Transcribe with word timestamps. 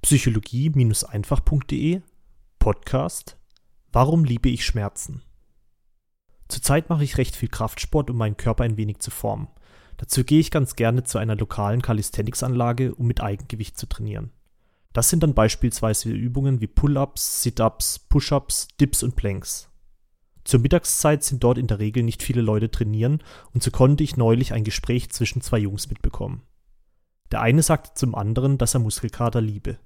Psychologie-einfach.de 0.00 2.02
Podcast 2.60 3.36
Warum 3.90 4.24
liebe 4.24 4.48
ich 4.48 4.64
Schmerzen? 4.64 5.22
Zurzeit 6.46 6.88
mache 6.88 7.02
ich 7.02 7.18
recht 7.18 7.34
viel 7.34 7.48
Kraftsport, 7.48 8.08
um 8.08 8.16
meinen 8.16 8.36
Körper 8.36 8.62
ein 8.62 8.76
wenig 8.76 9.00
zu 9.00 9.10
formen. 9.10 9.48
Dazu 9.96 10.22
gehe 10.22 10.38
ich 10.38 10.52
ganz 10.52 10.76
gerne 10.76 11.02
zu 11.02 11.18
einer 11.18 11.34
lokalen 11.34 11.82
Calisthenics-Anlage, 11.82 12.94
um 12.94 13.08
mit 13.08 13.20
Eigengewicht 13.20 13.76
zu 13.76 13.86
trainieren. 13.86 14.30
Das 14.92 15.10
sind 15.10 15.24
dann 15.24 15.34
beispielsweise 15.34 16.10
Übungen 16.10 16.60
wie 16.60 16.68
Pull-ups, 16.68 17.42
Sit-ups, 17.42 17.98
Push-ups, 17.98 18.68
Dips 18.80 19.02
und 19.02 19.16
Planks. 19.16 19.68
Zur 20.44 20.60
Mittagszeit 20.60 21.24
sind 21.24 21.42
dort 21.42 21.58
in 21.58 21.66
der 21.66 21.80
Regel 21.80 22.04
nicht 22.04 22.22
viele 22.22 22.40
Leute 22.40 22.70
trainieren 22.70 23.20
und 23.52 23.64
so 23.64 23.72
konnte 23.72 24.04
ich 24.04 24.16
neulich 24.16 24.52
ein 24.52 24.62
Gespräch 24.62 25.10
zwischen 25.10 25.42
zwei 25.42 25.58
Jungs 25.58 25.90
mitbekommen. 25.90 26.44
Der 27.32 27.40
eine 27.40 27.62
sagte 27.62 27.94
zum 27.94 28.14
anderen, 28.14 28.58
dass 28.58 28.74
er 28.74 28.80
Muskelkater 28.80 29.40
liebe. 29.40 29.78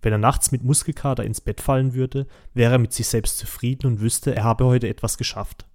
Wenn 0.00 0.12
er 0.12 0.18
nachts 0.18 0.52
mit 0.52 0.62
Muskelkater 0.62 1.24
ins 1.24 1.40
Bett 1.40 1.60
fallen 1.60 1.94
würde, 1.94 2.26
wäre 2.54 2.72
er 2.72 2.78
mit 2.78 2.92
sich 2.92 3.08
selbst 3.08 3.38
zufrieden 3.38 3.86
und 3.86 4.00
wüsste, 4.00 4.34
er 4.34 4.44
habe 4.44 4.64
heute 4.66 4.88
etwas 4.88 5.18
geschafft. 5.18 5.66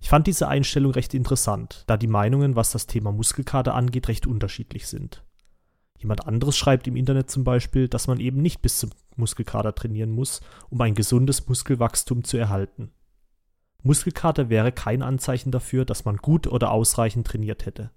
Ich 0.00 0.08
fand 0.08 0.26
diese 0.26 0.48
Einstellung 0.48 0.92
recht 0.92 1.14
interessant, 1.14 1.84
da 1.86 1.96
die 1.96 2.06
Meinungen, 2.06 2.56
was 2.56 2.72
das 2.72 2.86
Thema 2.86 3.12
Muskelkater 3.12 3.74
angeht, 3.74 4.08
recht 4.08 4.26
unterschiedlich 4.26 4.88
sind. 4.88 5.22
Jemand 5.98 6.26
anderes 6.26 6.56
schreibt 6.56 6.88
im 6.88 6.96
Internet 6.96 7.30
zum 7.30 7.44
Beispiel, 7.44 7.86
dass 7.86 8.06
man 8.06 8.20
eben 8.20 8.40
nicht 8.40 8.62
bis 8.62 8.78
zum 8.78 8.90
Muskelkater 9.16 9.74
trainieren 9.74 10.10
muss, 10.10 10.40
um 10.70 10.80
ein 10.80 10.94
gesundes 10.94 11.46
Muskelwachstum 11.46 12.24
zu 12.24 12.38
erhalten. 12.38 12.90
Muskelkater 13.82 14.48
wäre 14.48 14.72
kein 14.72 15.02
Anzeichen 15.02 15.50
dafür, 15.50 15.84
dass 15.84 16.06
man 16.06 16.16
gut 16.16 16.46
oder 16.46 16.70
ausreichend 16.70 17.26
trainiert 17.26 17.66
hätte. 17.66 17.90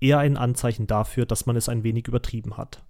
Eher 0.00 0.18
ein 0.18 0.36
Anzeichen 0.36 0.86
dafür, 0.86 1.24
dass 1.24 1.46
man 1.46 1.56
es 1.56 1.68
ein 1.68 1.84
wenig 1.84 2.08
übertrieben 2.08 2.58
hat. 2.58 2.84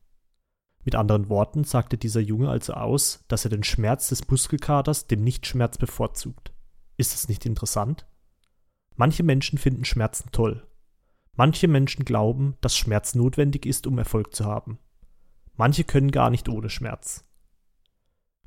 Mit 0.85 0.95
anderen 0.95 1.29
Worten 1.29 1.65
sagte 1.65 1.97
dieser 1.97 2.21
Junge 2.21 2.49
also 2.49 2.75
aus, 2.75 3.25
dass 3.29 3.45
er 3.45 3.51
den 3.51 3.63
Schmerz 3.63 4.09
des 4.09 4.29
Muskelkaters 4.29 5.07
dem 5.07 5.23
Nichtschmerz 5.23 5.79
bevorzugt. 5.79 6.53
Ist 6.97 7.15
das 7.15 7.29
nicht 7.29 7.47
interessant? 7.47 8.07
Manche 8.97 9.23
Menschen 9.23 9.59
finden 9.59 9.85
Schmerzen 9.85 10.31
toll. 10.33 10.67
Manche 11.35 11.69
Menschen 11.69 12.05
glauben, 12.05 12.57
dass 12.61 12.77
Schmerz 12.77 13.15
notwendig 13.15 13.65
ist, 13.65 13.87
um 13.87 13.97
Erfolg 13.97 14.35
zu 14.35 14.45
haben. 14.45 14.79
Manche 15.55 15.85
können 15.85 16.11
gar 16.11 16.31
nicht 16.31 16.49
ohne 16.49 16.69
Schmerz. 16.69 17.25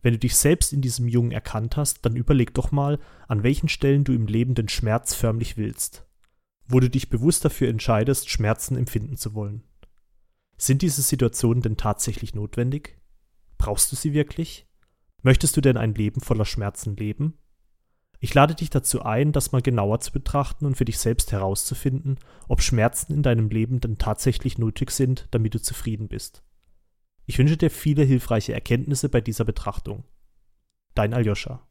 Wenn 0.02 0.14
du 0.14 0.20
dich 0.20 0.36
selbst 0.36 0.72
in 0.72 0.82
diesem 0.82 1.08
Jungen 1.08 1.32
erkannt 1.32 1.78
hast, 1.78 2.06
dann 2.06 2.16
überleg 2.16 2.54
doch 2.54 2.72
mal, 2.72 3.00
an 3.28 3.42
welchen 3.42 3.70
Stellen 3.70 4.04
du 4.04 4.14
im 4.14 4.28
Leben 4.28 4.54
den 4.54 4.70
Schmerz 4.70 5.16
förmlich 5.16 5.58
willst. 5.58 6.06
Wo 6.68 6.80
du 6.80 6.90
dich 6.90 7.10
bewusst 7.10 7.44
dafür 7.44 7.70
entscheidest, 7.70 8.30
Schmerzen 8.30 8.78
empfinden 8.78 9.18
zu 9.18 9.34
wollen. 9.34 9.64
Sind 10.58 10.82
diese 10.82 11.02
Situationen 11.02 11.62
denn 11.62 11.78
tatsächlich 11.78 12.34
notwendig? 12.34 12.98
Brauchst 13.58 13.92
du 13.92 13.96
sie 13.96 14.14
wirklich? 14.14 14.68
Möchtest 15.22 15.58
du 15.58 15.62
denn 15.62 15.78
ein 15.78 15.96
Leben 15.96 16.22
voller 16.22 16.46
Schmerzen 16.46 16.96
leben? 16.96 17.38
Ich 18.20 18.34
lade 18.34 18.56
dich 18.56 18.70
dazu 18.70 19.02
ein, 19.04 19.32
das 19.34 19.52
mal 19.52 19.62
genauer 19.62 20.00
zu 20.00 20.12
betrachten 20.12 20.66
und 20.66 20.76
für 20.76 20.86
dich 20.86 20.98
selbst 20.98 21.32
herauszufinden, 21.32 22.18
ob 22.48 22.62
Schmerzen 22.62 23.14
in 23.14 23.24
deinem 23.24 23.50
Leben 23.50 23.82
denn 23.82 23.98
tatsächlich 23.98 24.58
nötig 24.58 24.92
sind, 24.92 25.28
damit 25.32 25.54
du 25.54 25.62
zufrieden 25.62 26.08
bist. 26.08 26.44
Ich 27.26 27.38
wünsche 27.38 27.58
dir 27.58 27.70
viele 27.70 28.04
hilfreiche 28.04 28.54
Erkenntnisse 28.54 29.10
bei 29.10 29.20
dieser 29.20 29.46
Betrachtung. 29.46 30.06
Dein 30.94 31.14
Aljoscha. 31.14 31.68